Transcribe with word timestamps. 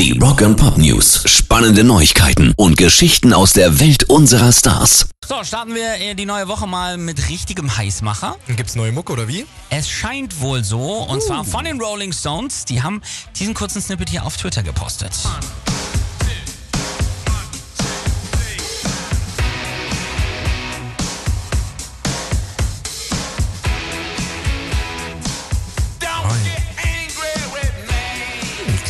Die 0.00 0.18
Rock 0.18 0.40
and 0.40 0.56
Pop 0.56 0.78
News. 0.78 1.24
Spannende 1.26 1.84
Neuigkeiten 1.84 2.54
und 2.56 2.78
Geschichten 2.78 3.34
aus 3.34 3.52
der 3.52 3.80
Welt 3.80 4.04
unserer 4.04 4.50
Stars. 4.50 5.10
So, 5.28 5.44
starten 5.44 5.74
wir 5.74 5.96
äh, 5.96 6.14
die 6.14 6.24
neue 6.24 6.48
Woche 6.48 6.66
mal 6.66 6.96
mit 6.96 7.28
richtigem 7.28 7.76
Heißmacher. 7.76 8.36
Gibt's 8.48 8.76
neue 8.76 8.92
Mucke 8.92 9.12
oder 9.12 9.28
wie? 9.28 9.44
Es 9.68 9.90
scheint 9.90 10.40
wohl 10.40 10.64
so, 10.64 11.02
und 11.02 11.22
zwar 11.22 11.44
von 11.44 11.66
den 11.66 11.78
Rolling 11.78 12.14
Stones. 12.14 12.64
Die 12.64 12.82
haben 12.82 13.02
diesen 13.38 13.52
kurzen 13.52 13.82
Snippet 13.82 14.08
hier 14.08 14.24
auf 14.24 14.38
Twitter 14.38 14.62
gepostet. 14.62 15.12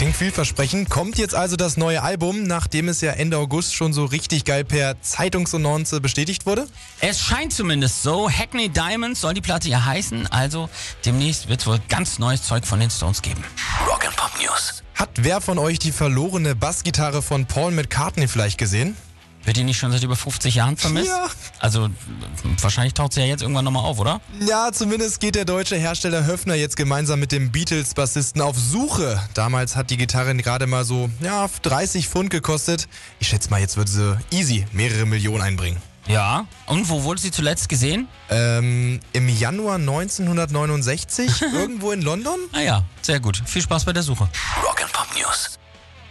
Klingt 0.00 0.16
vielversprechend. 0.16 0.88
Kommt 0.88 1.18
jetzt 1.18 1.34
also 1.34 1.56
das 1.56 1.76
neue 1.76 2.02
Album, 2.02 2.44
nachdem 2.44 2.88
es 2.88 3.02
ja 3.02 3.12
Ende 3.12 3.36
August 3.36 3.74
schon 3.74 3.92
so 3.92 4.06
richtig 4.06 4.46
geil 4.46 4.64
per 4.64 4.98
Zeitungsannonce 5.02 6.00
bestätigt 6.00 6.46
wurde? 6.46 6.66
Es 7.00 7.20
scheint 7.20 7.52
zumindest 7.52 8.02
so. 8.02 8.30
Hackney 8.30 8.70
Diamonds 8.70 9.20
soll 9.20 9.34
die 9.34 9.42
Platte 9.42 9.68
ja 9.68 9.84
heißen. 9.84 10.26
Also 10.28 10.70
demnächst 11.04 11.50
wird 11.50 11.60
es 11.60 11.66
wohl 11.66 11.80
ganz 11.90 12.18
neues 12.18 12.44
Zeug 12.44 12.64
von 12.64 12.80
den 12.80 12.88
Stones 12.88 13.20
geben. 13.20 13.44
Rock 13.86 14.06
and 14.06 14.16
Pop 14.16 14.30
News. 14.40 14.82
Hat 14.94 15.10
wer 15.16 15.42
von 15.42 15.58
euch 15.58 15.78
die 15.78 15.92
verlorene 15.92 16.54
Bassgitarre 16.54 17.20
von 17.20 17.44
Paul 17.44 17.72
McCartney 17.72 18.26
vielleicht 18.26 18.56
gesehen? 18.56 18.96
Wird 19.44 19.56
die 19.56 19.64
nicht 19.64 19.78
schon 19.78 19.90
seit 19.90 20.02
über 20.02 20.16
50 20.16 20.54
Jahren 20.54 20.76
vermisst? 20.76 21.08
Ja. 21.08 21.28
Also 21.60 21.88
wahrscheinlich 22.60 22.94
taucht 22.94 23.14
sie 23.14 23.20
ja 23.20 23.26
jetzt 23.26 23.42
irgendwann 23.42 23.64
nochmal 23.64 23.84
auf, 23.84 23.98
oder? 23.98 24.20
Ja, 24.46 24.70
zumindest 24.72 25.20
geht 25.20 25.34
der 25.34 25.46
deutsche 25.46 25.76
Hersteller 25.76 26.26
Höfner 26.26 26.54
jetzt 26.54 26.76
gemeinsam 26.76 27.20
mit 27.20 27.32
dem 27.32 27.50
Beatles-Bassisten 27.50 28.42
auf 28.42 28.58
Suche. 28.58 29.20
Damals 29.34 29.76
hat 29.76 29.90
die 29.90 29.96
Gitarre 29.96 30.34
gerade 30.36 30.66
mal 30.66 30.84
so, 30.84 31.10
ja, 31.20 31.48
30 31.62 32.08
Pfund 32.08 32.30
gekostet. 32.30 32.88
Ich 33.18 33.28
schätze 33.28 33.50
mal, 33.50 33.60
jetzt 33.60 33.76
würde 33.76 33.90
sie 33.90 34.18
easy 34.30 34.66
mehrere 34.72 35.06
Millionen 35.06 35.42
einbringen. 35.42 35.80
Ja. 36.06 36.46
Und 36.66 36.88
wo 36.88 37.02
wurde 37.04 37.20
sie 37.20 37.30
zuletzt 37.30 37.68
gesehen? 37.68 38.08
Ähm, 38.30 39.00
im 39.12 39.28
Januar 39.28 39.76
1969, 39.76 41.42
irgendwo 41.52 41.92
in 41.92 42.02
London? 42.02 42.38
Ah 42.52 42.60
ja, 42.60 42.84
sehr 43.00 43.20
gut. 43.20 43.42
Viel 43.46 43.62
Spaß 43.62 43.84
bei 43.84 43.92
der 43.92 44.02
Suche. 44.02 44.28
Rock 44.64 44.82
and 44.82 44.92
Pop 44.92 45.06
News. 45.16 45.58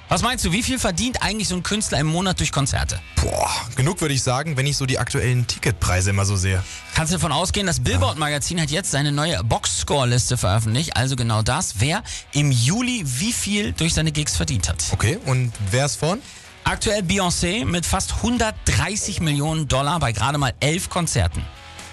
Was 0.10 0.24
meinst 0.24 0.44
du, 0.44 0.52
wie 0.52 0.64
viel 0.64 0.80
verdient 0.80 1.22
eigentlich 1.22 1.48
so 1.48 1.56
ein 1.56 1.62
Künstler 1.62 2.00
im 2.00 2.08
Monat 2.08 2.40
durch 2.40 2.52
Konzerte? 2.52 3.00
Boah, 3.22 3.52
genug 3.76 4.02
würde 4.02 4.16
ich 4.16 4.24
sagen, 4.24 4.58
wenn 4.58 4.66
ich 4.66 4.76
so 4.76 4.88
die 4.88 4.98
aktuellen 4.98 5.46
Ticketpreise 5.46 6.10
immer 6.10 6.26
so 6.26 6.36
sehe. 6.36 6.64
Kannst 6.96 7.14
du 7.14 7.18
davon 7.18 7.32
ausgehen, 7.32 7.68
das 7.68 7.80
Billboard-Magazin 7.80 8.60
hat 8.60 8.72
jetzt 8.72 8.90
seine 8.90 9.12
neue 9.12 9.44
Box-Score-Liste 9.44 10.36
veröffentlicht. 10.36 10.98
Also 10.98 11.16
genau 11.16 11.44
das, 11.44 11.76
wer 11.78 12.02
im 12.32 12.50
Juli 12.50 13.04
wie 13.06 13.32
viel 13.32 13.72
durch 13.74 13.94
seine 13.94 14.12
Gigs 14.12 14.36
verdient 14.36 14.68
hat. 14.68 14.84
Okay, 14.92 15.20
und 15.28 15.54
wer 15.70 15.86
ist 15.86 15.98
vorn? 15.98 16.23
Aktuell 16.64 17.04
Beyoncé 17.04 17.64
mit 17.66 17.86
fast 17.86 18.16
130 18.16 19.22
Millionen 19.22 19.68
Dollar 19.68 20.00
bei 20.00 20.12
gerade 20.12 20.40
mal 20.40 20.56
elf 20.60 20.90
Konzerten. 20.90 21.44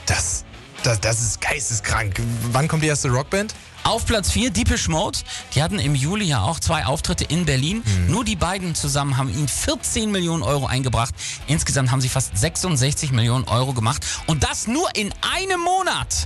Das, 0.07 0.46
das, 0.87 1.01
das 1.01 1.21
ist 1.21 1.41
geisteskrank. 1.41 2.21
Wann 2.53 2.69
kommt 2.69 2.83
die 2.83 2.87
erste 2.87 3.09
Rockband? 3.09 3.55
Auf 3.83 4.07
Platz 4.07 4.31
4 4.31 4.51
Deepish 4.51 4.89
Mode. 4.89 5.19
Die 5.55 5.63
hatten 5.63 5.79
im 5.79 5.95
Juli 5.95 6.25
ja 6.25 6.43
auch 6.43 6.61
zwei 6.61 6.87
Auftritte 6.87 7.25
in 7.25 7.45
Berlin. 7.45 7.83
Nur 8.09 8.25
die 8.25 8.37
beiden 8.37 8.75
zusammen 8.75 9.17
haben 9.17 9.29
ihnen 9.29 9.49
14 9.49 10.11
Millionen 10.11 10.43
Euro 10.43 10.67
eingebracht. 10.67 11.15
Insgesamt 11.47 11.91
haben 11.91 12.01
sie 12.01 12.09
fast 12.09 12.37
66 12.37 13.13
Millionen 13.13 13.45
Euro 13.45 13.73
gemacht. 13.73 14.05
Und 14.27 14.45
das 14.45 14.67
nur 14.67 14.89
in 14.97 15.13
einem 15.35 15.61
Monat. 15.61 16.25